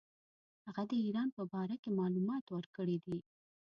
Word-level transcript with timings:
هغه 0.65 0.83
د 0.91 0.93
ایران 1.05 1.29
په 1.37 1.43
باره 1.51 1.75
کې 1.81 1.89
معلومات 1.99 2.45
ورکړي 2.49 2.97
دي. 3.05 3.17